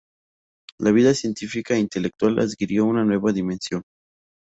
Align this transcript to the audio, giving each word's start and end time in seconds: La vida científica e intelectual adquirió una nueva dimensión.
La 0.79 0.91
vida 0.91 1.13
científica 1.13 1.75
e 1.75 1.83
intelectual 1.83 2.39
adquirió 2.39 2.85
una 2.85 3.03
nueva 3.05 3.31
dimensión. 3.31 3.83